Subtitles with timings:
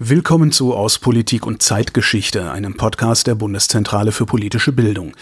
[0.00, 5.12] Willkommen zu Aus Politik und Zeitgeschichte, einem Podcast der Bundeszentrale für politische Bildung.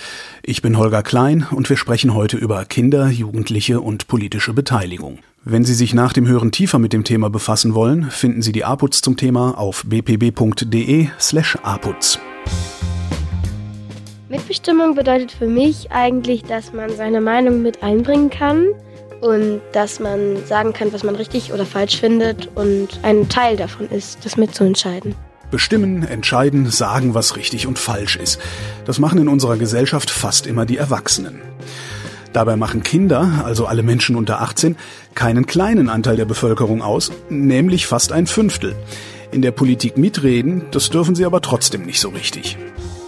[0.42, 5.18] Ich bin Holger Klein und wir sprechen heute über Kinder, Jugendliche und politische Beteiligung.
[5.44, 8.64] Wenn Sie sich nach dem Hören tiefer mit dem Thema befassen wollen, finden Sie die
[8.64, 12.18] APUZ zum Thema auf bpb.de slash APUZ.
[14.30, 18.68] Mitbestimmung bedeutet für mich eigentlich, dass man seine Meinung mit einbringen kann
[19.22, 23.88] und dass man sagen kann, was man richtig oder falsch findet und ein Teil davon
[23.88, 25.14] ist, das mitzuentscheiden.
[25.50, 28.40] Bestimmen, entscheiden, sagen, was richtig und falsch ist.
[28.84, 31.40] Das machen in unserer Gesellschaft fast immer die Erwachsenen.
[32.32, 34.76] Dabei machen Kinder, also alle Menschen unter 18,
[35.14, 38.74] keinen kleinen Anteil der Bevölkerung aus, nämlich fast ein Fünftel.
[39.30, 42.56] In der Politik mitreden, das dürfen sie aber trotzdem nicht so richtig.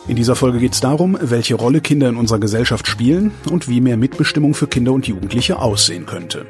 [0.06, 3.80] In dieser Folge geht es darum, welche Rolle Kinder in unserer Gesellschaft spielen und wie
[3.80, 6.44] mehr Mitbestimmung für Kinder und Jugendliche aussehen könnte.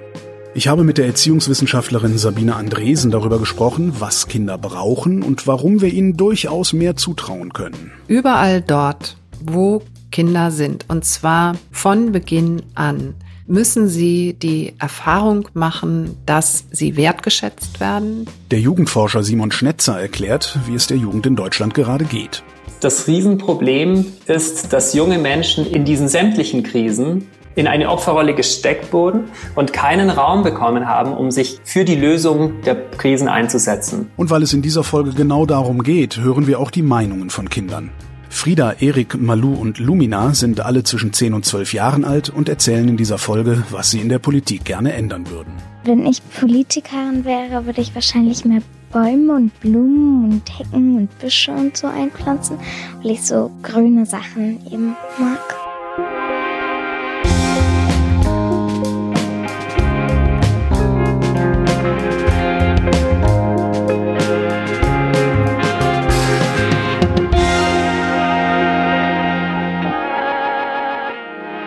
[0.54, 5.92] Ich habe mit der Erziehungswissenschaftlerin Sabine Andresen darüber gesprochen, was Kinder brauchen und warum wir
[5.92, 7.92] ihnen durchaus mehr zutrauen können.
[8.08, 13.14] Überall dort, wo Kinder sind, und zwar von Beginn an,
[13.46, 18.26] müssen sie die Erfahrung machen, dass sie wertgeschätzt werden.
[18.50, 22.42] Der Jugendforscher Simon Schnetzer erklärt, wie es der Jugend in Deutschland gerade geht.
[22.84, 29.24] Das Riesenproblem ist, dass junge Menschen in diesen sämtlichen Krisen in eine Opferrolle gesteckt wurden
[29.54, 34.10] und keinen Raum bekommen haben, um sich für die Lösung der Krisen einzusetzen.
[34.18, 37.48] Und weil es in dieser Folge genau darum geht, hören wir auch die Meinungen von
[37.48, 37.88] Kindern.
[38.28, 42.86] Frieda, Erik, Malu und Lumina sind alle zwischen 10 und 12 Jahren alt und erzählen
[42.86, 45.54] in dieser Folge, was sie in der Politik gerne ändern würden.
[45.84, 48.60] Wenn ich Politikerin wäre, würde ich wahrscheinlich mehr
[48.94, 52.60] Bäume und Blumen und Hecken und Büsche und so einpflanzen,
[53.02, 55.40] weil ich so grüne Sachen eben mag.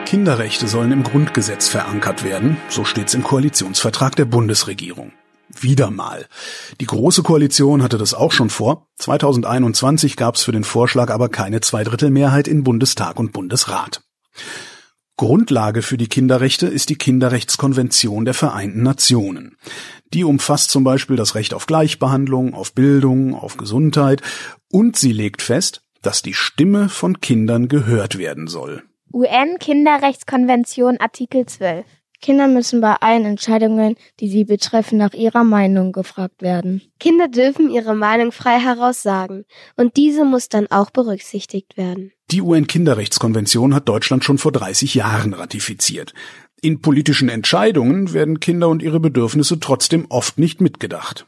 [0.05, 5.11] Kinderrechte sollen im Grundgesetz verankert werden, so steht's im Koalitionsvertrag der Bundesregierung.
[5.61, 6.25] Wieder mal.
[6.79, 8.87] Die Große Koalition hatte das auch schon vor.
[8.97, 14.01] 2021 gab es für den Vorschlag aber keine Zweidrittelmehrheit in Bundestag und Bundesrat.
[15.17, 19.57] Grundlage für die Kinderrechte ist die Kinderrechtskonvention der Vereinten Nationen.
[20.13, 24.21] Die umfasst zum Beispiel das Recht auf Gleichbehandlung, auf Bildung, auf Gesundheit
[24.71, 28.83] und sie legt fest, dass die Stimme von Kindern gehört werden soll.
[29.11, 31.85] UN-Kinderrechtskonvention Artikel 12.
[32.21, 36.81] Kinder müssen bei allen Entscheidungen, die sie betreffen, nach ihrer Meinung gefragt werden.
[36.99, 39.45] Kinder dürfen ihre Meinung frei heraussagen
[39.75, 42.11] und diese muss dann auch berücksichtigt werden.
[42.31, 46.13] Die UN-Kinderrechtskonvention hat Deutschland schon vor 30 Jahren ratifiziert.
[46.61, 51.27] In politischen Entscheidungen werden Kinder und ihre Bedürfnisse trotzdem oft nicht mitgedacht.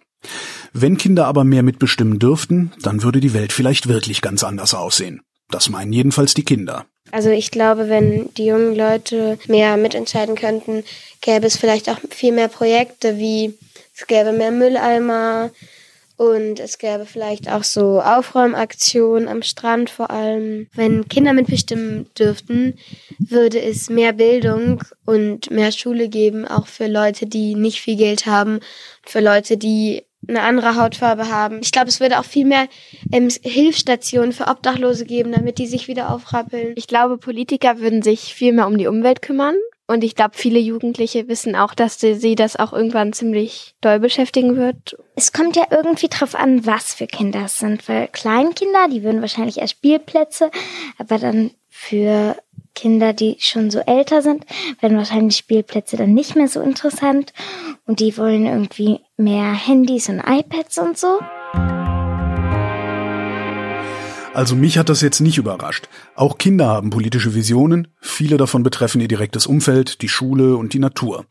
[0.73, 5.21] Wenn Kinder aber mehr mitbestimmen dürften, dann würde die Welt vielleicht wirklich ganz anders aussehen.
[5.49, 6.85] Das meinen jedenfalls die Kinder.
[7.11, 10.83] Also ich glaube, wenn die jungen Leute mehr mitentscheiden könnten,
[11.21, 13.57] gäbe es vielleicht auch viel mehr Projekte, wie
[13.95, 15.49] es gäbe mehr Mülleimer
[16.19, 20.67] und es gäbe vielleicht auch so Aufräumaktionen am Strand vor allem.
[20.73, 22.77] Wenn Kinder mitbestimmen dürften,
[23.19, 28.25] würde es mehr Bildung und mehr Schule geben, auch für Leute, die nicht viel Geld
[28.25, 28.59] haben,
[29.05, 31.59] für Leute, die eine andere Hautfarbe haben.
[31.61, 32.67] Ich glaube, es würde auch viel mehr
[33.11, 36.73] ähm, Hilfsstationen für Obdachlose geben, damit die sich wieder aufrappeln.
[36.75, 39.55] Ich glaube, Politiker würden sich viel mehr um die Umwelt kümmern.
[39.87, 44.55] Und ich glaube, viele Jugendliche wissen auch, dass sie das auch irgendwann ziemlich doll beschäftigen
[44.55, 44.95] wird.
[45.15, 47.89] Es kommt ja irgendwie drauf an, was für Kinder es sind.
[47.89, 50.51] Weil Kleinkinder, die würden wahrscheinlich eher Spielplätze,
[50.99, 52.35] aber dann für
[52.79, 54.45] Kinder, die schon so älter sind,
[54.79, 57.33] werden wahrscheinlich Spielplätze dann nicht mehr so interessant
[57.85, 61.19] und die wollen irgendwie mehr Handys und iPads und so.
[64.33, 65.89] Also mich hat das jetzt nicht überrascht.
[66.15, 70.79] Auch Kinder haben politische Visionen, viele davon betreffen ihr direktes Umfeld, die Schule und die
[70.79, 71.25] Natur.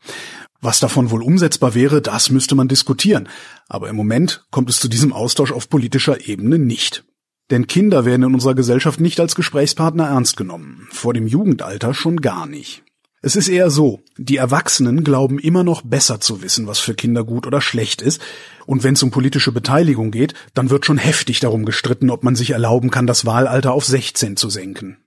[0.61, 3.27] Was davon wohl umsetzbar wäre, das müsste man diskutieren.
[3.67, 7.05] Aber im Moment kommt es zu diesem Austausch auf politischer Ebene nicht.
[7.51, 12.21] Denn Kinder werden in unserer Gesellschaft nicht als Gesprächspartner ernst genommen, vor dem Jugendalter schon
[12.21, 12.83] gar nicht.
[13.21, 17.25] Es ist eher so, die Erwachsenen glauben immer noch besser zu wissen, was für Kinder
[17.25, 18.21] gut oder schlecht ist,
[18.65, 22.35] und wenn es um politische Beteiligung geht, dann wird schon heftig darum gestritten, ob man
[22.35, 24.97] sich erlauben kann, das Wahlalter auf 16 zu senken.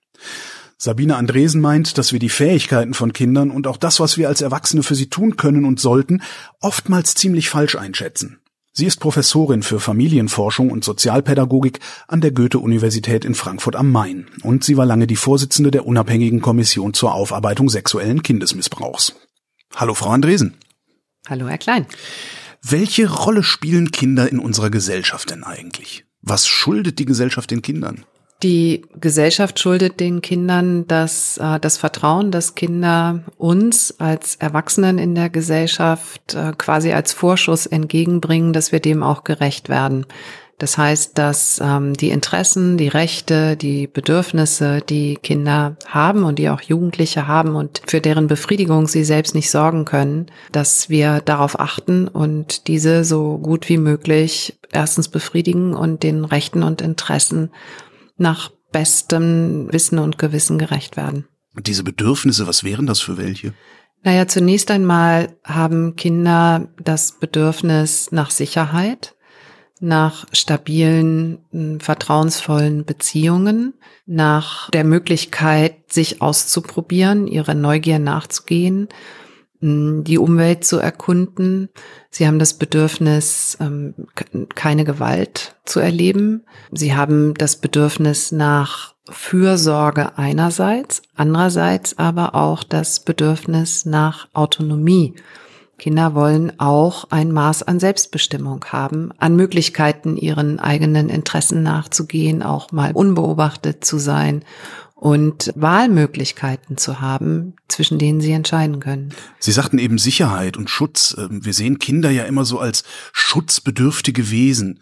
[0.77, 4.43] Sabine Andresen meint, dass wir die Fähigkeiten von Kindern und auch das, was wir als
[4.43, 6.23] Erwachsene für sie tun können und sollten,
[6.61, 8.42] oftmals ziemlich falsch einschätzen.
[8.75, 11.79] Sie ist Professorin für Familienforschung und Sozialpädagogik
[12.09, 16.41] an der Goethe-Universität in Frankfurt am Main und sie war lange die Vorsitzende der unabhängigen
[16.41, 19.15] Kommission zur Aufarbeitung sexuellen Kindesmissbrauchs.
[19.77, 20.55] Hallo, Frau Andresen.
[21.29, 21.87] Hallo, Herr Klein.
[22.63, 26.07] Welche Rolle spielen Kinder in unserer Gesellschaft denn eigentlich?
[26.23, 28.07] Was schuldet die Gesellschaft den Kindern?
[28.43, 35.15] Die Gesellschaft schuldet den Kindern das, äh, das Vertrauen, dass Kinder uns als Erwachsenen in
[35.15, 40.07] der Gesellschaft äh, quasi als Vorschuss entgegenbringen, dass wir dem auch gerecht werden.
[40.59, 46.51] Das heißt, dass ähm, die Interessen, die Rechte, die Bedürfnisse, die Kinder haben und die
[46.51, 51.59] auch Jugendliche haben und für deren Befriedigung sie selbst nicht sorgen können, dass wir darauf
[51.59, 57.51] achten und diese so gut wie möglich erstens befriedigen und den Rechten und Interessen
[58.23, 61.27] nach bestem Wissen und Gewissen gerecht werden.
[61.55, 63.53] Und diese Bedürfnisse, was wären das für welche?
[64.03, 69.15] Naja, zunächst einmal haben Kinder das Bedürfnis nach Sicherheit,
[69.81, 73.75] nach stabilen, vertrauensvollen Beziehungen,
[74.07, 78.89] nach der Möglichkeit, sich auszuprobieren, ihrer Neugier nachzugehen,
[79.63, 81.69] die Umwelt zu erkunden.
[82.11, 83.95] Sie haben das Bedürfnis, ähm,
[84.55, 86.43] keine Gewalt zu erleben.
[86.73, 95.15] Sie haben das Bedürfnis nach Fürsorge einerseits, andererseits aber auch das Bedürfnis nach Autonomie.
[95.79, 102.71] Kinder wollen auch ein Maß an Selbstbestimmung haben, an Möglichkeiten, ihren eigenen Interessen nachzugehen, auch
[102.73, 104.45] mal unbeobachtet zu sein
[105.03, 109.13] und Wahlmöglichkeiten zu haben, zwischen denen sie entscheiden können.
[109.41, 111.17] Sie sagten eben Sicherheit und Schutz.
[111.19, 114.79] Ähm, wir sehen Kinder ja immer so als schutzbedürftige Wesen.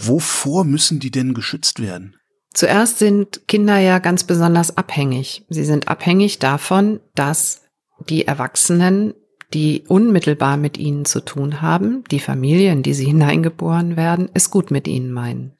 [0.00, 2.14] Wovor müssen die denn geschützt werden?
[2.52, 5.44] Zuerst sind Kinder ja ganz besonders abhängig.
[5.48, 7.62] Sie sind abhängig davon, dass
[8.08, 9.14] die Erwachsenen,
[9.54, 14.52] die unmittelbar mit ihnen zu tun haben, die Familie, in die sie hineingeboren werden, es
[14.52, 15.56] gut mit ihnen meinen.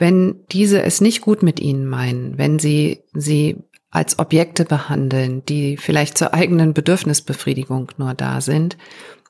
[0.00, 3.58] Wenn diese es nicht gut mit ihnen meinen, wenn sie sie
[3.90, 8.78] als Objekte behandeln, die vielleicht zur eigenen Bedürfnisbefriedigung nur da sind,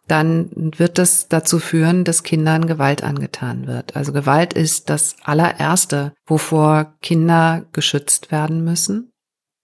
[0.07, 3.97] dann wird das dazu führen, dass Kindern Gewalt angetan wird.
[3.97, 9.11] Also Gewalt ist das allererste, wovor Kinder geschützt werden müssen.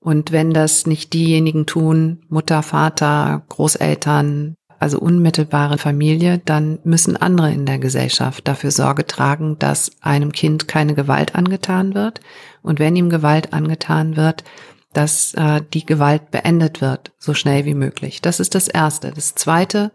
[0.00, 7.52] Und wenn das nicht diejenigen tun, Mutter, Vater, Großeltern, also unmittelbare Familie, dann müssen andere
[7.52, 12.20] in der Gesellschaft dafür Sorge tragen, dass einem Kind keine Gewalt angetan wird.
[12.62, 14.44] Und wenn ihm Gewalt angetan wird,
[14.92, 18.22] dass äh, die Gewalt beendet wird, so schnell wie möglich.
[18.22, 19.12] Das ist das Erste.
[19.12, 19.92] Das Zweite,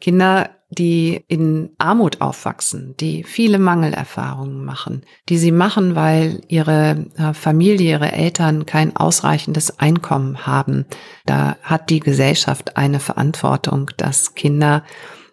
[0.00, 7.34] Kinder die in Armut aufwachsen, die viele Mangelerfahrungen machen, die sie machen, weil ihre äh,
[7.34, 10.86] Familie, ihre Eltern kein ausreichendes Einkommen haben.
[11.26, 14.82] Da hat die Gesellschaft eine Verantwortung, dass Kinder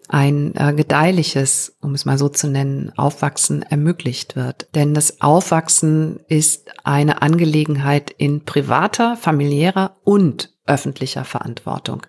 [0.09, 4.67] ein äh, gedeihliches, um es mal so zu nennen, Aufwachsen ermöglicht wird.
[4.75, 12.05] Denn das Aufwachsen ist eine Angelegenheit in privater, familiärer und öffentlicher Verantwortung.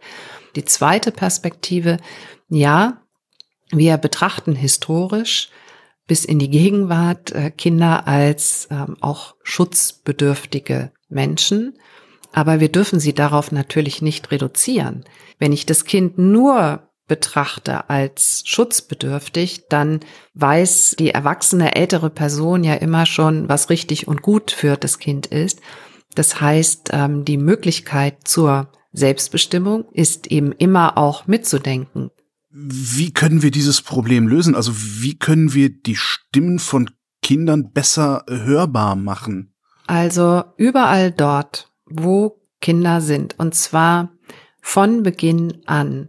[0.57, 1.99] Die zweite Perspektive,
[2.49, 3.00] ja,
[3.73, 5.51] wir betrachten historisch
[6.07, 11.79] bis in die Gegenwart äh, Kinder als ähm, auch schutzbedürftige Menschen.
[12.33, 15.05] Aber wir dürfen sie darauf natürlich nicht reduzieren.
[15.39, 20.01] Wenn ich das Kind nur betrachte als schutzbedürftig, dann
[20.35, 25.27] weiß die erwachsene ältere Person ja immer schon, was richtig und gut für das Kind
[25.27, 25.61] ist.
[26.15, 32.11] Das heißt, ähm, die Möglichkeit zur Selbstbestimmung ist eben immer auch mitzudenken.
[32.51, 34.55] Wie können wir dieses Problem lösen?
[34.55, 36.91] Also wie können wir die Stimmen von
[37.23, 39.55] Kindern besser hörbar machen?
[39.87, 44.11] Also überall dort, wo Kinder sind, und zwar
[44.61, 46.09] von Beginn an,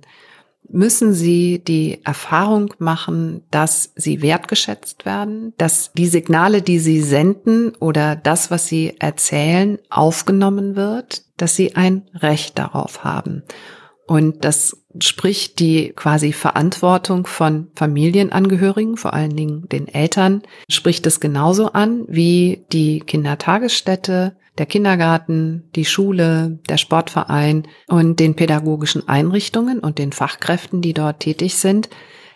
[0.67, 7.75] müssen sie die Erfahrung machen, dass sie wertgeschätzt werden, dass die Signale, die sie senden
[7.75, 13.43] oder das, was sie erzählen, aufgenommen wird, dass sie ein Recht darauf haben.
[14.07, 21.19] Und das spricht die quasi Verantwortung von Familienangehörigen, vor allen Dingen den Eltern, spricht es
[21.19, 29.79] genauso an wie die Kindertagesstätte, der Kindergarten, die Schule, der Sportverein und den pädagogischen Einrichtungen
[29.79, 31.89] und den Fachkräften, die dort tätig sind.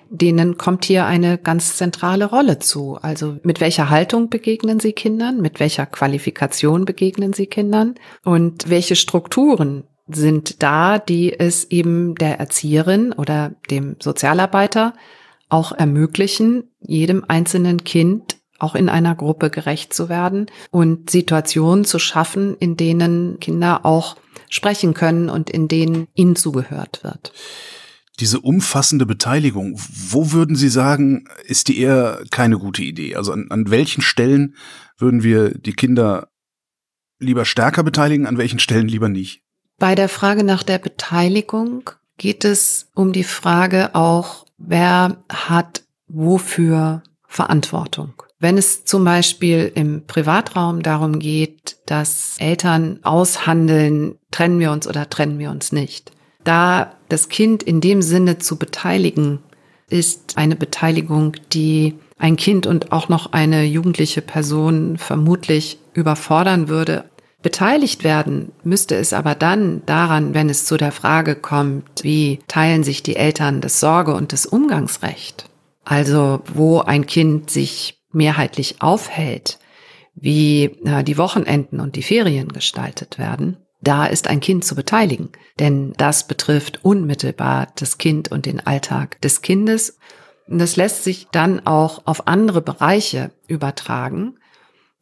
[0.09, 2.97] Denen kommt hier eine ganz zentrale Rolle zu.
[3.01, 8.95] Also mit welcher Haltung begegnen Sie Kindern, mit welcher Qualifikation begegnen Sie Kindern und welche
[8.95, 14.93] Strukturen sind da, die es eben der Erzieherin oder dem Sozialarbeiter
[15.49, 21.99] auch ermöglichen, jedem einzelnen Kind auch in einer Gruppe gerecht zu werden und Situationen zu
[21.99, 24.15] schaffen, in denen Kinder auch
[24.49, 27.33] sprechen können und in denen ihnen zugehört wird.
[28.19, 33.15] Diese umfassende Beteiligung, wo würden Sie sagen, ist die eher keine gute Idee?
[33.15, 34.55] Also an, an welchen Stellen
[34.97, 36.29] würden wir die Kinder
[37.19, 39.44] lieber stärker beteiligen, an welchen Stellen lieber nicht?
[39.77, 47.03] Bei der Frage nach der Beteiligung geht es um die Frage auch, wer hat wofür
[47.27, 48.13] Verantwortung.
[48.39, 55.09] Wenn es zum Beispiel im Privatraum darum geht, dass Eltern aushandeln, trennen wir uns oder
[55.09, 56.11] trennen wir uns nicht.
[56.43, 59.39] Da das Kind in dem Sinne zu beteiligen,
[59.89, 67.05] ist eine Beteiligung, die ein Kind und auch noch eine jugendliche Person vermutlich überfordern würde.
[67.45, 72.83] Beteiligt werden müsste es aber dann daran, wenn es zu der Frage kommt, wie teilen
[72.83, 75.47] sich die Eltern das Sorge- und das Umgangsrecht.
[75.83, 79.59] Also wo ein Kind sich mehrheitlich aufhält,
[80.15, 85.29] wie die Wochenenden und die Ferien gestaltet werden, da ist ein Kind zu beteiligen.
[85.59, 89.99] Denn das betrifft unmittelbar das Kind und den Alltag des Kindes.
[90.47, 94.39] Und das lässt sich dann auch auf andere Bereiche übertragen.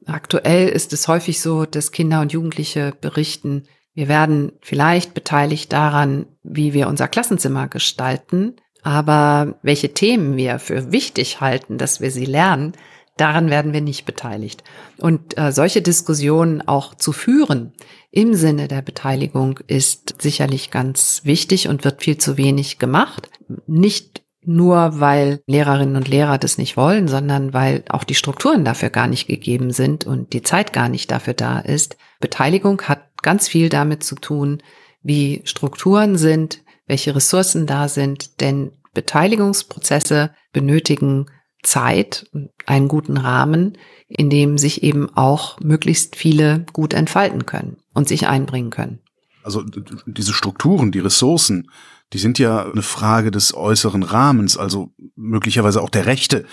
[0.06, 6.26] Aktuell ist es häufig so, dass Kinder und Jugendliche berichten, wir werden vielleicht beteiligt daran,
[6.44, 12.26] wie wir unser Klassenzimmer gestalten, aber welche Themen wir für wichtig halten, dass wir sie
[12.26, 12.74] lernen,
[13.18, 14.64] daran werden wir nicht beteiligt.
[14.98, 17.74] Und äh, solche Diskussionen auch zu führen
[18.12, 23.30] im Sinne der Beteiligung ist sicherlich ganz wichtig und wird viel zu wenig gemacht.
[23.66, 28.90] Nicht nur weil Lehrerinnen und Lehrer das nicht wollen, sondern weil auch die Strukturen dafür
[28.90, 31.98] gar nicht gegeben sind und die Zeit gar nicht dafür da ist.
[32.20, 34.62] Beteiligung hat ganz viel damit zu tun,
[35.02, 41.26] wie Strukturen sind, welche Ressourcen da sind, denn Beteiligungsprozesse benötigen
[41.64, 42.30] Zeit,
[42.66, 48.28] einen guten Rahmen, in dem sich eben auch möglichst viele gut entfalten können und sich
[48.28, 49.03] einbringen können.
[49.44, 49.64] Also
[50.06, 51.70] diese Strukturen, die Ressourcen,
[52.14, 56.46] die sind ja eine Frage des äußeren Rahmens, also möglicherweise auch der Rechte,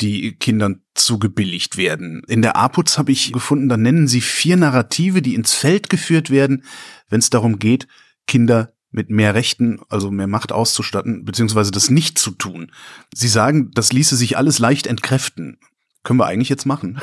[0.00, 2.22] die Kindern zugebilligt werden.
[2.28, 6.30] In der APUZ habe ich gefunden, da nennen sie vier Narrative, die ins Feld geführt
[6.30, 6.64] werden,
[7.08, 7.86] wenn es darum geht,
[8.26, 12.72] Kinder mit mehr Rechten, also mehr Macht auszustatten, beziehungsweise das nicht zu tun.
[13.14, 15.58] Sie sagen, das ließe sich alles leicht entkräften.
[16.02, 17.00] Können wir eigentlich jetzt machen?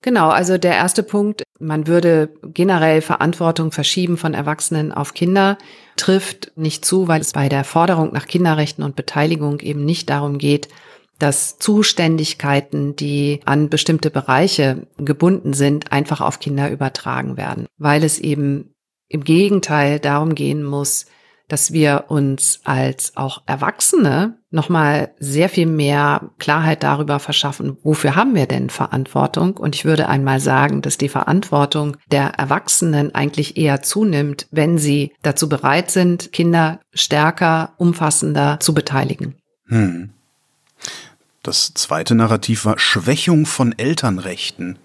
[0.00, 5.56] Genau, also der erste Punkt, man würde generell Verantwortung verschieben von Erwachsenen auf Kinder,
[5.96, 10.38] trifft nicht zu, weil es bei der Forderung nach Kinderrechten und Beteiligung eben nicht darum
[10.38, 10.68] geht,
[11.18, 18.18] dass Zuständigkeiten, die an bestimmte Bereiche gebunden sind, einfach auf Kinder übertragen werden, weil es
[18.18, 18.74] eben
[19.08, 21.06] im Gegenteil darum gehen muss,
[21.48, 28.34] dass wir uns als auch Erwachsene nochmal sehr viel mehr Klarheit darüber verschaffen, wofür haben
[28.34, 29.56] wir denn Verantwortung?
[29.56, 35.12] Und ich würde einmal sagen, dass die Verantwortung der Erwachsenen eigentlich eher zunimmt, wenn sie
[35.22, 39.34] dazu bereit sind, Kinder stärker, umfassender zu beteiligen.
[39.66, 40.10] Hm.
[41.42, 44.78] Das zweite Narrativ war Schwächung von Elternrechten.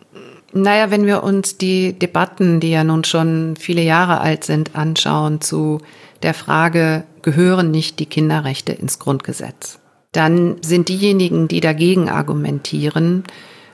[0.52, 5.42] Naja, wenn wir uns die Debatten, die ja nun schon viele Jahre alt sind, anschauen
[5.42, 5.80] zu
[6.24, 9.80] der Frage, gehören nicht die Kinderrechte ins Grundgesetz?
[10.12, 13.24] Dann sind diejenigen, die dagegen argumentieren,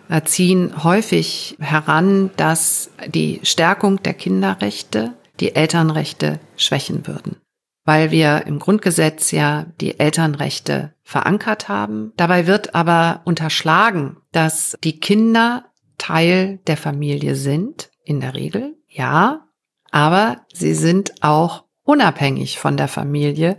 [0.10, 7.38] äh, ziehen häufig heran, dass die Stärkung der Kinderrechte die Elternrechte schwächen würden.
[7.86, 12.14] Weil wir im Grundgesetz ja die Elternrechte verankert haben.
[12.18, 15.66] Dabei wird aber unterschlagen, dass die Kinder
[15.98, 19.48] Teil der Familie sind, in der Regel, ja,
[19.92, 23.58] aber sie sind auch unabhängig von der Familie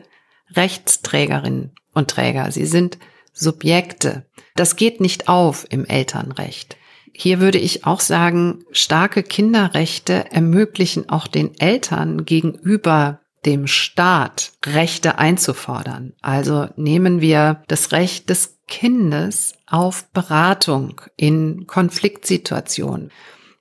[0.55, 2.51] Rechtsträgerinnen und Träger.
[2.53, 2.99] Sie sind
[3.33, 4.27] Subjekte.
[4.55, 6.77] Das geht nicht auf im Elternrecht.
[7.13, 15.19] Hier würde ich auch sagen, starke Kinderrechte ermöglichen auch den Eltern gegenüber dem Staat Rechte
[15.19, 16.13] einzufordern.
[16.21, 23.11] Also nehmen wir das Recht des Kindes auf Beratung in Konfliktsituationen.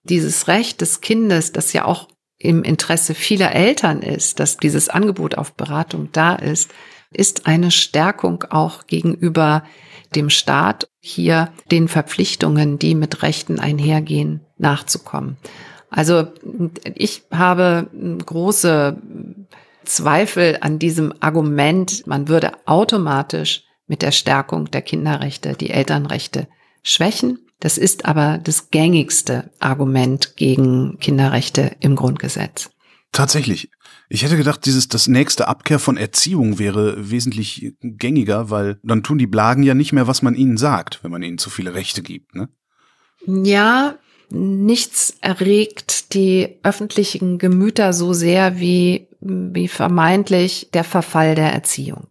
[0.03, 5.35] Dieses Recht des Kindes, das ja auch im Interesse vieler Eltern ist, dass dieses Angebot
[5.37, 6.71] auf Beratung da ist,
[7.11, 9.63] ist eine Stärkung auch gegenüber
[10.15, 15.37] dem Staat, hier den Verpflichtungen, die mit Rechten einhergehen, nachzukommen.
[15.89, 16.27] Also
[16.95, 17.87] ich habe
[18.25, 18.97] große
[19.85, 26.47] Zweifel an diesem Argument, man würde automatisch mit der Stärkung der Kinderrechte die Elternrechte
[26.83, 27.39] schwächen.
[27.59, 32.69] Das ist aber das gängigste Argument gegen Kinderrechte im Grundgesetz.
[33.11, 33.71] Tatsächlich.
[34.09, 39.17] Ich hätte gedacht, dieses das nächste Abkehr von Erziehung wäre wesentlich gängiger, weil dann tun
[39.17, 42.03] die Blagen ja nicht mehr, was man ihnen sagt, wenn man ihnen zu viele Rechte
[42.03, 42.49] gibt, ne?
[43.25, 43.95] Ja,
[44.35, 52.07] nichts erregt die öffentlichen Gemüter so sehr wie, wie vermeintlich der Verfall der Erziehung.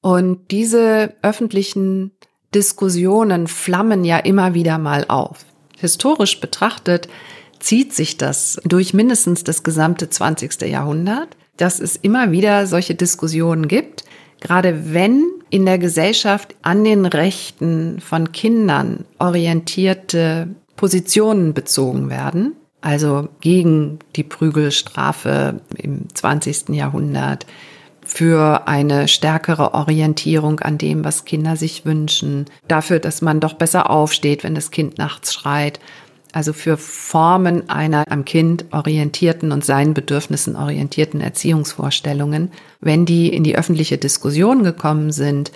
[0.00, 2.12] Und diese öffentlichen
[2.54, 5.44] Diskussionen flammen ja immer wieder mal auf.
[5.78, 7.08] Historisch betrachtet
[7.58, 10.62] zieht sich das durch mindestens das gesamte 20.
[10.62, 14.04] Jahrhundert, dass es immer wieder solche Diskussionen gibt,
[14.40, 23.28] gerade wenn in der Gesellschaft an den Rechten von Kindern orientierte Positionen bezogen werden, also
[23.40, 26.70] gegen die Prügelstrafe im 20.
[26.70, 27.46] Jahrhundert,
[28.06, 33.90] für eine stärkere Orientierung an dem, was Kinder sich wünschen, dafür, dass man doch besser
[33.90, 35.80] aufsteht, wenn das Kind nachts schreit.
[36.32, 43.42] Also für Formen einer am Kind orientierten und seinen Bedürfnissen orientierten Erziehungsvorstellungen, wenn die in
[43.42, 45.50] die öffentliche Diskussion gekommen sind,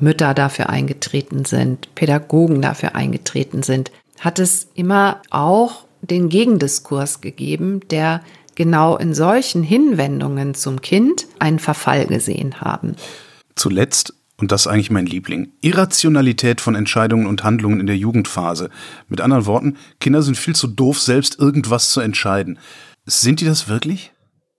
[0.00, 7.80] Mütter dafür eingetreten sind, Pädagogen dafür eingetreten sind, hat es immer auch den Gegendiskurs gegeben,
[7.90, 8.22] der
[8.54, 12.94] genau in solchen Hinwendungen zum Kind einen Verfall gesehen haben.
[13.56, 18.70] Zuletzt, und das ist eigentlich mein Liebling, Irrationalität von Entscheidungen und Handlungen in der Jugendphase.
[19.08, 22.60] Mit anderen Worten, Kinder sind viel zu doof, selbst irgendwas zu entscheiden.
[23.04, 24.12] Sind die das wirklich?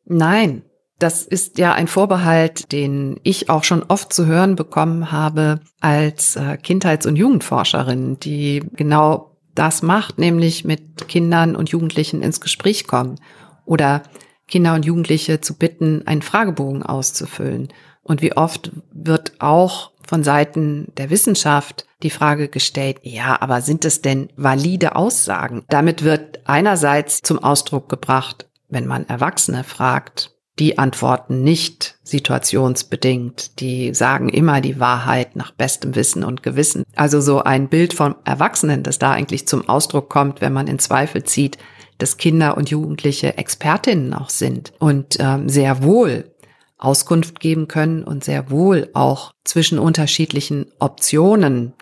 [0.05, 0.63] Nein,
[0.99, 6.35] das ist ja ein Vorbehalt, den ich auch schon oft zu hören bekommen habe als
[6.35, 12.87] äh, Kindheits- und Jugendforscherin, die genau das macht, nämlich mit Kindern und Jugendlichen ins Gespräch
[12.87, 13.19] kommen
[13.65, 14.03] oder
[14.47, 17.69] Kinder und Jugendliche zu bitten, einen Fragebogen auszufüllen.
[18.03, 23.85] Und wie oft wird auch von Seiten der Wissenschaft die Frage gestellt, ja, aber sind
[23.85, 25.63] es denn valide Aussagen?
[25.69, 33.93] Damit wird einerseits zum Ausdruck gebracht, wenn man Erwachsene fragt, die antworten nicht situationsbedingt, die
[33.93, 36.83] sagen immer die Wahrheit nach bestem Wissen und Gewissen.
[36.95, 40.77] Also so ein Bild vom Erwachsenen, das da eigentlich zum Ausdruck kommt, wenn man in
[40.77, 41.57] Zweifel zieht,
[41.97, 46.31] dass Kinder und Jugendliche Expertinnen auch sind und ähm, sehr wohl
[46.77, 51.73] Auskunft geben können und sehr wohl auch zwischen unterschiedlichen Optionen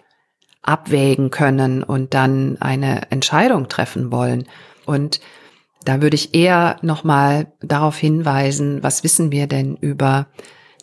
[0.62, 4.48] abwägen können und dann eine Entscheidung treffen wollen.
[4.86, 5.20] Und
[5.84, 10.28] da würde ich eher nochmal darauf hinweisen, was wissen wir denn über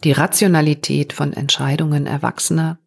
[0.05, 2.79] die Rationalität von Entscheidungen Erwachsener?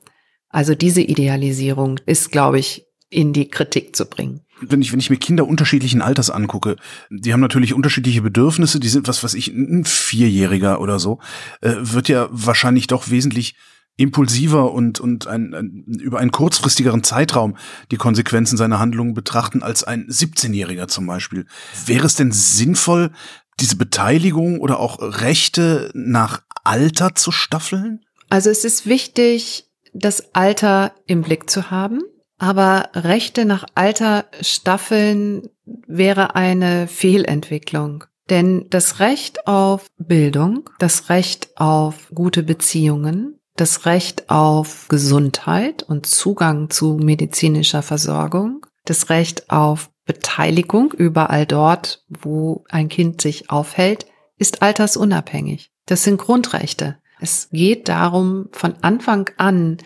[0.50, 5.10] Also diese Idealisierung ist, glaube ich, in die Kritik zu bringen wenn ich, wenn ich
[5.10, 6.77] mir Kinder unterschiedlichen Alters angucke,
[7.10, 11.20] die haben natürlich unterschiedliche Bedürfnisse, die sind, was was ich, ein Vierjähriger oder so,
[11.62, 13.55] äh, wird ja wahrscheinlich doch wesentlich
[14.01, 17.57] impulsiver und, und ein, ein, über einen kurzfristigeren Zeitraum
[17.92, 21.46] die Konsequenzen seiner Handlungen betrachten als ein 17-Jähriger zum Beispiel.
[21.85, 23.11] Wäre es denn sinnvoll,
[23.59, 28.03] diese Beteiligung oder auch Rechte nach Alter zu staffeln?
[28.29, 32.01] Also es ist wichtig, das Alter im Blick zu haben.
[32.37, 35.48] Aber Rechte nach Alter staffeln
[35.85, 38.05] wäre eine Fehlentwicklung.
[38.31, 46.07] Denn das Recht auf Bildung, das Recht auf gute Beziehungen, das Recht auf Gesundheit und
[46.07, 54.07] Zugang zu medizinischer Versorgung, das Recht auf Beteiligung überall dort, wo ein Kind sich aufhält,
[54.39, 55.69] ist altersunabhängig.
[55.85, 56.97] Das sind Grundrechte.
[57.19, 59.77] Es geht darum, von Anfang an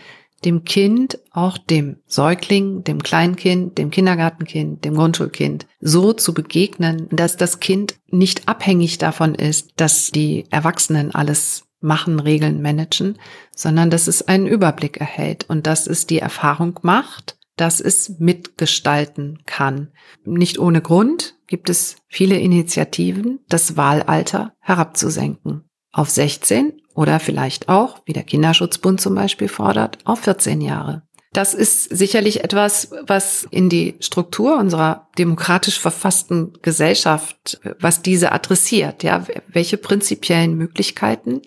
[0.46, 7.36] dem Kind, auch dem Säugling, dem Kleinkind, dem Kindergartenkind, dem Grundschulkind so zu begegnen, dass
[7.36, 13.18] das Kind nicht abhängig davon ist, dass die Erwachsenen alles machen, regeln, managen,
[13.56, 19.40] sondern dass es einen Überblick erhält und dass es die Erfahrung macht, dass es mitgestalten
[19.46, 19.92] kann.
[20.26, 28.02] Nicht ohne Grund gibt es viele Initiativen, das Wahlalter herabzusenken auf 16 oder vielleicht auch,
[28.06, 31.04] wie der Kinderschutzbund zum Beispiel fordert, auf 14 Jahre.
[31.32, 39.04] Das ist sicherlich etwas, was in die Struktur unserer demokratisch verfassten Gesellschaft, was diese adressiert.
[39.04, 41.42] Ja, welche prinzipiellen Möglichkeiten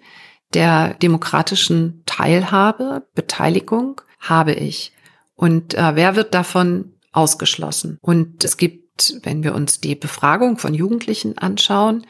[0.54, 4.92] der demokratischen Teilhabe, Beteiligung habe ich?
[5.34, 7.98] Und äh, wer wird davon ausgeschlossen?
[8.00, 12.06] Und es gibt, wenn wir uns die Befragung von Jugendlichen anschauen,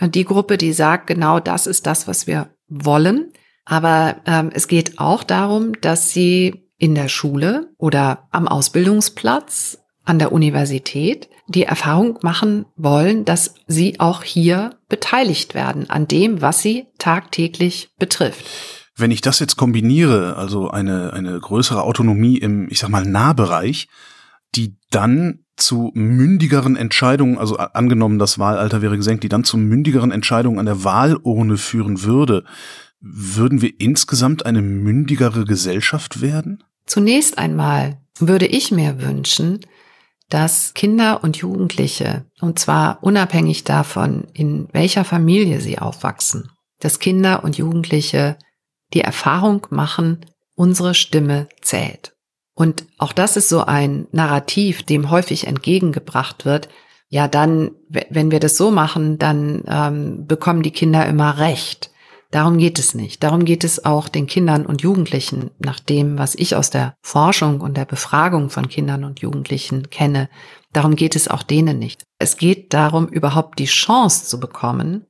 [0.00, 3.32] die Gruppe, die sagt, genau das ist das, was wir wollen.
[3.64, 10.18] Aber ähm, es geht auch darum, dass sie in der Schule oder am Ausbildungsplatz, an
[10.18, 16.62] der Universität die Erfahrung machen wollen, dass sie auch hier beteiligt werden an dem, was
[16.62, 18.46] sie tagtäglich betrifft.
[18.96, 23.88] Wenn ich das jetzt kombiniere, also eine, eine größere Autonomie im, ich sag mal, Nahbereich,
[24.54, 30.12] die dann zu mündigeren Entscheidungen, also angenommen, das Wahlalter wäre gesenkt, die dann zu mündigeren
[30.12, 32.44] Entscheidungen an der Wahlurne führen würde,
[33.00, 36.62] würden wir insgesamt eine mündigere Gesellschaft werden?
[36.86, 39.60] Zunächst einmal würde ich mir wünschen,
[40.30, 47.44] dass Kinder und Jugendliche, und zwar unabhängig davon, in welcher Familie sie aufwachsen, dass Kinder
[47.44, 48.38] und Jugendliche
[48.94, 52.14] die Erfahrung machen, unsere Stimme zählt.
[52.54, 56.68] Und auch das ist so ein Narrativ, dem häufig entgegengebracht wird.
[57.08, 61.90] Ja, dann, wenn wir das so machen, dann ähm, bekommen die Kinder immer Recht.
[62.30, 63.22] Darum geht es nicht.
[63.24, 67.60] Darum geht es auch den Kindern und Jugendlichen, nach dem, was ich aus der Forschung
[67.60, 70.28] und der Befragung von Kindern und Jugendlichen kenne.
[70.72, 72.04] Darum geht es auch denen nicht.
[72.18, 75.06] Es geht darum, überhaupt die Chance zu bekommen,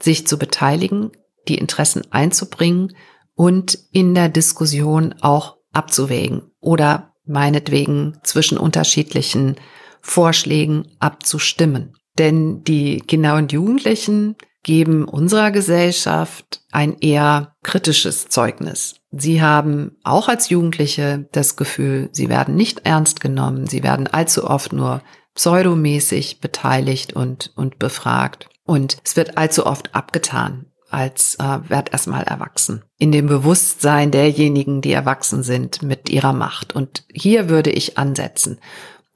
[0.00, 1.10] sich zu beteiligen,
[1.46, 2.96] die Interessen einzubringen
[3.34, 9.56] und in der Diskussion auch abzuwägen oder meinetwegen zwischen unterschiedlichen
[10.00, 11.94] Vorschlägen abzustimmen.
[12.18, 18.96] Denn die Kinder und Jugendlichen geben unserer Gesellschaft ein eher kritisches Zeugnis.
[19.10, 24.48] Sie haben auch als Jugendliche das Gefühl, sie werden nicht ernst genommen, sie werden allzu
[24.48, 25.02] oft nur
[25.34, 28.48] pseudomäßig beteiligt und, und befragt.
[28.64, 32.84] Und es wird allzu oft abgetan als äh, werd erstmal erwachsen.
[32.98, 36.74] In dem Bewusstsein derjenigen, die erwachsen sind mit ihrer Macht.
[36.74, 38.60] Und hier würde ich ansetzen.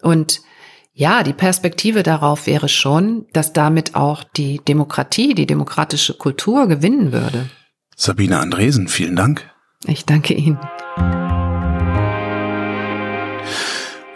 [0.00, 0.40] Und
[0.98, 7.12] ja, die Perspektive darauf wäre schon, dass damit auch die Demokratie, die demokratische Kultur gewinnen
[7.12, 7.50] würde.
[7.94, 9.46] Sabine Andresen, vielen Dank.
[9.86, 10.58] Ich danke Ihnen.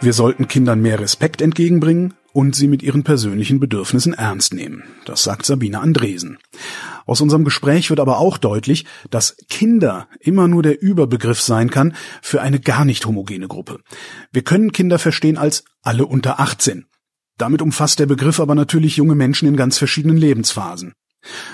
[0.01, 4.83] Wir sollten Kindern mehr Respekt entgegenbringen und sie mit ihren persönlichen Bedürfnissen ernst nehmen.
[5.05, 6.39] Das sagt Sabine Andresen.
[7.05, 11.95] Aus unserem Gespräch wird aber auch deutlich, dass Kinder immer nur der Überbegriff sein kann
[12.21, 13.79] für eine gar nicht homogene Gruppe.
[14.31, 16.85] Wir können Kinder verstehen als alle unter 18.
[17.37, 20.93] Damit umfasst der Begriff aber natürlich junge Menschen in ganz verschiedenen Lebensphasen.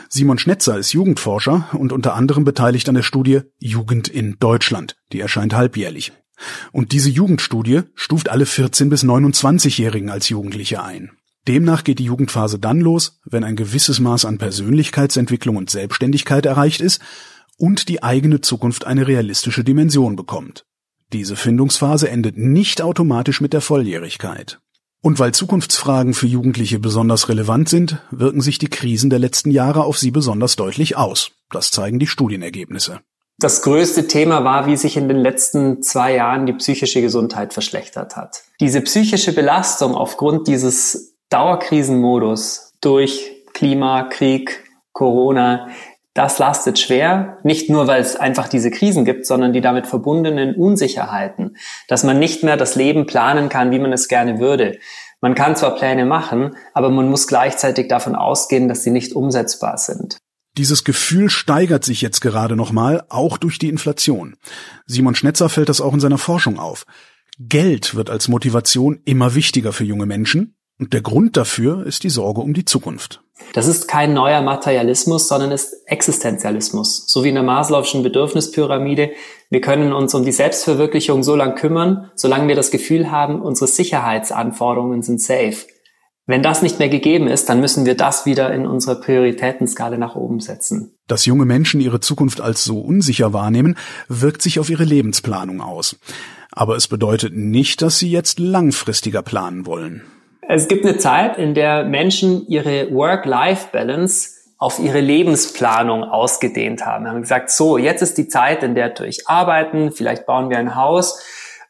[0.09, 4.95] Simon Schnetzer ist Jugendforscher und unter anderem beteiligt an der Studie Jugend in Deutschland.
[5.11, 6.13] Die erscheint halbjährlich.
[6.71, 11.16] Und diese Jugendstudie stuft alle 14 bis 29-Jährigen als Jugendliche ein.
[11.47, 16.81] Demnach geht die Jugendphase dann los, wenn ein gewisses Maß an Persönlichkeitsentwicklung und Selbstständigkeit erreicht
[16.81, 17.01] ist
[17.57, 20.65] und die eigene Zukunft eine realistische Dimension bekommt.
[21.13, 24.59] Diese Findungsphase endet nicht automatisch mit der Volljährigkeit.
[25.01, 29.85] Und weil Zukunftsfragen für Jugendliche besonders relevant sind, wirken sich die Krisen der letzten Jahre
[29.85, 31.31] auf sie besonders deutlich aus.
[31.49, 32.99] Das zeigen die Studienergebnisse.
[33.39, 38.17] Das größte Thema war, wie sich in den letzten zwei Jahren die psychische Gesundheit verschlechtert
[38.17, 38.43] hat.
[38.59, 44.63] Diese psychische Belastung aufgrund dieses Dauerkrisenmodus durch Klima, Krieg,
[44.93, 45.69] Corona,
[46.17, 50.55] das lastet schwer, nicht nur weil es einfach diese Krisen gibt, sondern die damit verbundenen
[50.55, 54.79] Unsicherheiten, dass man nicht mehr das Leben planen kann, wie man es gerne würde.
[55.21, 59.77] Man kann zwar Pläne machen, aber man muss gleichzeitig davon ausgehen, dass sie nicht umsetzbar
[59.77, 60.17] sind.
[60.57, 64.37] Dieses Gefühl steigert sich jetzt gerade nochmal, auch durch die Inflation.
[64.87, 66.85] Simon Schnetzer fällt das auch in seiner Forschung auf.
[67.37, 72.09] Geld wird als Motivation immer wichtiger für junge Menschen und der Grund dafür ist die
[72.09, 73.21] Sorge um die Zukunft.
[73.53, 77.05] Das ist kein neuer Materialismus, sondern ist Existenzialismus.
[77.07, 79.11] So wie in der Maslow'schen Bedürfnispyramide.
[79.49, 83.67] Wir können uns um die Selbstverwirklichung so lange kümmern, solange wir das Gefühl haben, unsere
[83.67, 85.57] Sicherheitsanforderungen sind safe.
[86.25, 90.15] Wenn das nicht mehr gegeben ist, dann müssen wir das wieder in unsere Prioritätenskala nach
[90.15, 90.97] oben setzen.
[91.07, 93.77] Dass junge Menschen ihre Zukunft als so unsicher wahrnehmen,
[94.09, 95.95] wirkt sich auf ihre Lebensplanung aus.
[96.51, 100.03] Aber es bedeutet nicht, dass sie jetzt langfristiger planen wollen.
[100.49, 107.03] Es gibt eine Zeit, in der Menschen ihre Work-Life-Balance auf ihre Lebensplanung ausgedehnt haben.
[107.03, 110.57] Wir haben gesagt, so, jetzt ist die Zeit, in der durch Arbeiten, vielleicht bauen wir
[110.57, 111.21] ein Haus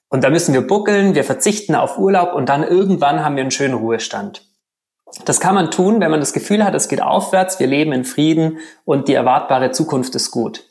[0.09, 3.51] und da müssen wir buckeln, wir verzichten auf Urlaub und dann irgendwann haben wir einen
[3.51, 4.43] schönen Ruhestand.
[5.25, 8.05] Das kann man tun, wenn man das Gefühl hat, es geht aufwärts, wir leben in
[8.05, 10.65] Frieden und die erwartbare Zukunft ist gut.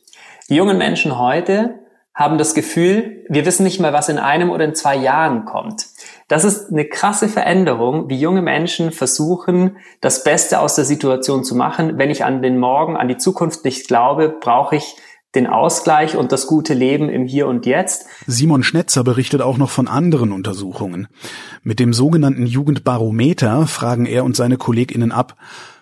[0.48, 1.80] Die jungen Menschen heute
[2.16, 5.86] haben das Gefühl, wir wissen nicht mehr, was in einem oder in zwei Jahren kommt.
[6.28, 11.54] Das ist eine krasse Veränderung, wie junge Menschen versuchen, das Beste aus der Situation zu
[11.54, 11.98] machen.
[11.98, 14.96] Wenn ich an den Morgen, an die Zukunft nicht glaube, brauche ich
[15.36, 18.06] den Ausgleich und das gute Leben im Hier und Jetzt.
[18.26, 21.06] Simon Schnetzer berichtet auch noch von anderen Untersuchungen.
[21.62, 25.36] Mit dem sogenannten Jugendbarometer fragen er und seine Kolleginnen ab,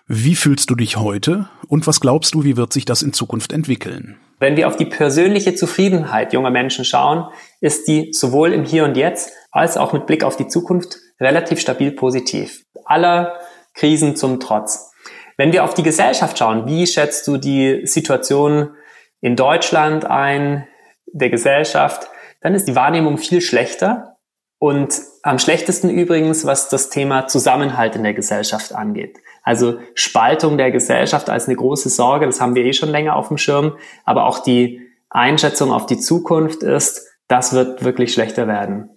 [0.07, 3.53] wie fühlst du dich heute und was glaubst du, wie wird sich das in Zukunft
[3.53, 4.17] entwickeln?
[4.45, 7.31] Wenn wir auf die persönliche Zufriedenheit junger Menschen schauen,
[7.63, 11.59] ist die sowohl im Hier und Jetzt als auch mit Blick auf die Zukunft relativ
[11.61, 12.63] stabil positiv.
[12.85, 13.41] Aller
[13.73, 14.93] Krisen zum Trotz.
[15.39, 18.75] Wenn wir auf die Gesellschaft schauen, wie schätzt du die Situation
[19.23, 20.69] in Deutschland ein,
[21.07, 22.07] der Gesellschaft,
[22.43, 24.19] dann ist die Wahrnehmung viel schlechter
[24.59, 29.17] und am schlechtesten übrigens, was das Thema Zusammenhalt in der Gesellschaft angeht.
[29.45, 33.29] Also Spaltung der Gesellschaft als eine große Sorge, das haben wir eh schon länger auf
[33.29, 34.81] dem Schirm, aber auch die
[35.11, 38.89] Einschätzung auf die Zukunft ist, das wird wirklich schlechter werden.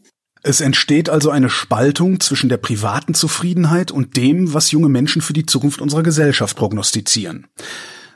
[0.44, 5.34] Es entsteht also eine Spaltung zwischen der privaten Zufriedenheit und dem, was junge Menschen für
[5.34, 7.48] die Zukunft unserer Gesellschaft prognostizieren.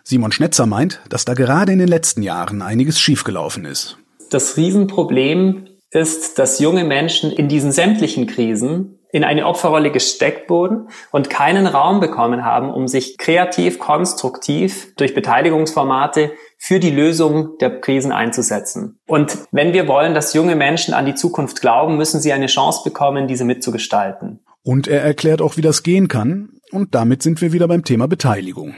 [0.04, 3.98] Simon Schnetzer meint, dass da gerade in den letzten Jahren einiges schiefgelaufen ist.
[4.30, 10.88] Das Riesenproblem ist, dass junge Menschen in diesen sämtlichen Krisen in eine Opferrolle gesteckt wurden
[11.12, 17.82] und keinen Raum bekommen haben, um sich kreativ, konstruktiv durch Beteiligungsformate für die Lösung der
[17.82, 19.00] Krisen einzusetzen.
[19.08, 22.82] Und wenn wir wollen, dass junge Menschen an die Zukunft glauben, müssen sie eine Chance
[22.84, 24.40] bekommen, diese mitzugestalten.
[24.64, 26.60] Und er erklärt auch, wie das gehen kann.
[26.72, 28.76] Und damit sind wir wieder beim Thema Beteiligung.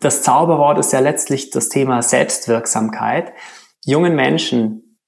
[0.00, 3.32] Das Zauberwort ist ja letztlich das Thema Selbstwirksamkeit.
[3.84, 4.98] Jungen Menschen,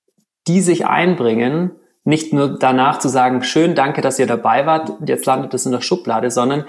[0.48, 1.72] die sich einbringen,
[2.06, 5.72] nicht nur danach zu sagen, schön, danke, dass ihr dabei wart, jetzt landet es in
[5.72, 6.64] der Schublade, sondern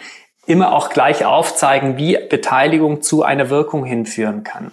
[0.47, 4.71] immer auch gleich aufzeigen, wie Beteiligung zu einer Wirkung hinführen kann.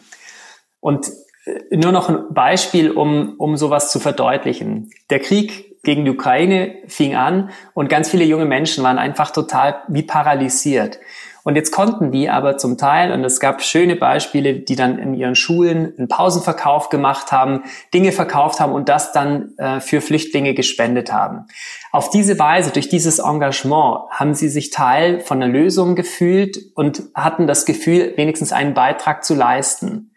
[0.81, 1.11] Und
[1.44, 4.90] äh, nur noch ein Beispiel, um, um sowas zu verdeutlichen.
[5.11, 9.83] Der Krieg gegen die Ukraine fing an und ganz viele junge Menschen waren einfach total
[9.88, 10.98] wie paralysiert.
[11.44, 15.12] Und jetzt konnten die aber zum Teil, und es gab schöne Beispiele, die dann in
[15.12, 20.54] ihren Schulen einen Pausenverkauf gemacht haben, Dinge verkauft haben und das dann äh, für Flüchtlinge
[20.54, 21.44] gespendet haben.
[21.92, 27.02] Auf diese Weise, durch dieses Engagement, haben sie sich Teil von einer Lösung gefühlt und
[27.14, 30.11] hatten das Gefühl, wenigstens einen Beitrag zu leisten.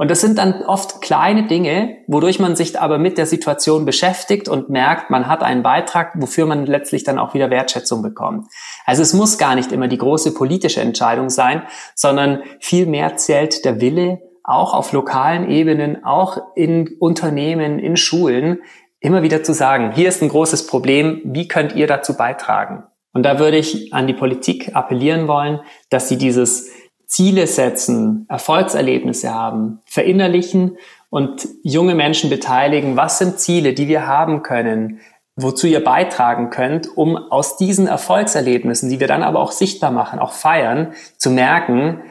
[0.00, 4.48] Und das sind dann oft kleine Dinge, wodurch man sich aber mit der Situation beschäftigt
[4.48, 8.46] und merkt, man hat einen Beitrag, wofür man letztlich dann auch wieder Wertschätzung bekommt.
[8.86, 13.82] Also es muss gar nicht immer die große politische Entscheidung sein, sondern vielmehr zählt der
[13.82, 18.62] Wille, auch auf lokalen Ebenen, auch in Unternehmen, in Schulen,
[19.00, 22.84] immer wieder zu sagen, hier ist ein großes Problem, wie könnt ihr dazu beitragen?
[23.12, 25.60] Und da würde ich an die Politik appellieren wollen,
[25.90, 26.70] dass sie dieses
[27.10, 30.78] Ziele setzen, Erfolgserlebnisse haben, verinnerlichen
[31.10, 32.96] und junge Menschen beteiligen.
[32.96, 35.00] Was sind Ziele, die wir haben können,
[35.34, 40.20] wozu ihr beitragen könnt, um aus diesen Erfolgserlebnissen, die wir dann aber auch sichtbar machen,
[40.20, 42.02] auch feiern, zu merken,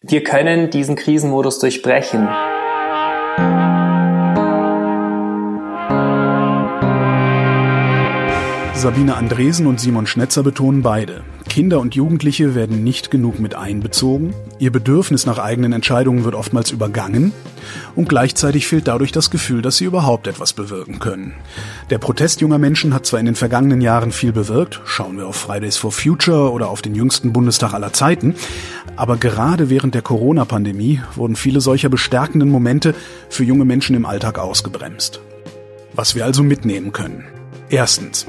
[0.00, 2.26] wir können diesen Krisenmodus durchbrechen.
[8.82, 14.34] Sabine Andresen und Simon Schnetzer betonen beide, Kinder und Jugendliche werden nicht genug mit einbezogen,
[14.58, 17.30] ihr Bedürfnis nach eigenen Entscheidungen wird oftmals übergangen
[17.94, 21.34] und gleichzeitig fehlt dadurch das Gefühl, dass sie überhaupt etwas bewirken können.
[21.90, 25.36] Der Protest junger Menschen hat zwar in den vergangenen Jahren viel bewirkt, schauen wir auf
[25.36, 28.34] Fridays for Future oder auf den jüngsten Bundestag aller Zeiten,
[28.96, 32.96] aber gerade während der Corona-Pandemie wurden viele solcher bestärkenden Momente
[33.28, 35.20] für junge Menschen im Alltag ausgebremst.
[35.94, 37.31] Was wir also mitnehmen können.
[37.72, 38.26] Erstens.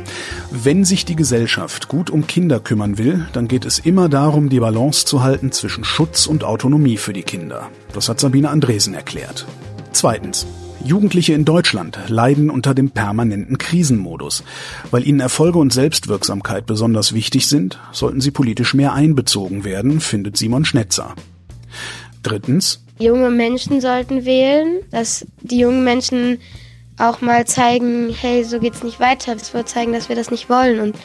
[0.52, 4.62] Wenn sich die Gesellschaft gut um Kinder kümmern will, dann geht es immer darum, die
[4.62, 7.70] Balance zu halten zwischen Schutz und Autonomie für die Kinder.
[7.92, 9.46] Das hat Sabine Andresen erklärt.
[9.92, 10.48] Zweitens.
[10.86, 14.46] Jugendliche in Deutschland leiden unter dem permanenten Krisenmodus.
[14.92, 20.38] Weil ihnen Erfolge und Selbstwirksamkeit besonders wichtig sind, sollten sie politisch mehr einbezogen werden, findet
[20.38, 21.16] Simon Schnetzer.
[22.22, 22.82] Drittens.
[22.98, 26.38] Junge Menschen sollten wählen, dass die jungen Menschen
[27.04, 29.36] auch mal zeigen, hey, so geht's nicht weiter.
[29.36, 30.96] Es wird zeigen, dass wir das nicht wollen und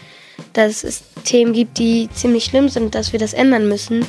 [0.53, 4.07] dass es Themen gibt, die ziemlich schlimm sind dass wir das ändern müssen.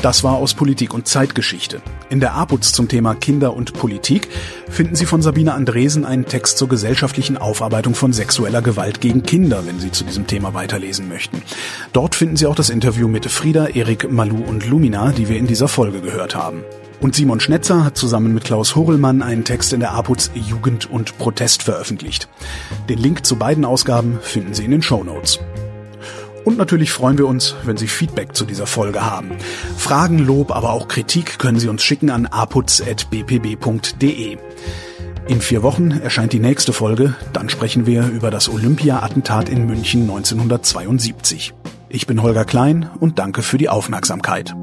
[0.00, 1.80] Das war aus Politik und Zeitgeschichte.
[2.10, 4.28] In der APUZ zum Thema Kinder und Politik
[4.68, 9.66] finden Sie von Sabine Andresen einen Text zur gesellschaftlichen Aufarbeitung von sexueller Gewalt gegen Kinder,
[9.66, 11.42] wenn Sie zu diesem Thema weiterlesen möchten.
[11.94, 15.46] Dort finden Sie auch das Interview mit Frieda, Erik, Malu und Lumina, die wir in
[15.46, 16.64] dieser Folge gehört haben.
[17.04, 21.18] Und Simon Schnetzer hat zusammen mit Klaus Horelmann einen Text in der APUZ Jugend und
[21.18, 22.30] Protest veröffentlicht.
[22.88, 25.38] Den Link zu beiden Ausgaben finden Sie in den Show Notes.
[26.46, 29.32] Und natürlich freuen wir uns, wenn Sie Feedback zu dieser Folge haben.
[29.76, 34.38] Fragen, Lob, aber auch Kritik können Sie uns schicken an aputz.bpb.de.
[35.28, 40.08] In vier Wochen erscheint die nächste Folge, dann sprechen wir über das Olympia-Attentat in München
[40.08, 41.52] 1972.
[41.90, 44.54] Ich bin Holger Klein und danke für die Aufmerksamkeit.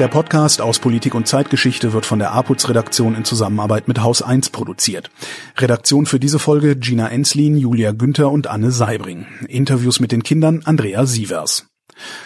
[0.00, 4.48] Der Podcast aus Politik und Zeitgeschichte wird von der APUZ-Redaktion in Zusammenarbeit mit Haus 1
[4.48, 5.10] produziert.
[5.58, 9.26] Redaktion für diese Folge Gina Enslin, Julia Günther und Anne Seibring.
[9.46, 11.66] Interviews mit den Kindern Andrea Sievers.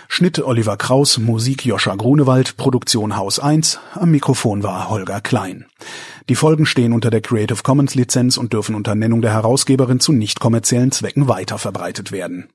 [0.07, 5.67] Schnitt Oliver Kraus, Musik Joscha Grunewald, Produktion Haus 1, am Mikrofon war Holger Klein.
[6.29, 10.13] Die Folgen stehen unter der Creative Commons Lizenz und dürfen unter Nennung der Herausgeberin zu
[10.13, 12.47] nicht kommerziellen Zwecken weiterverbreitet werden.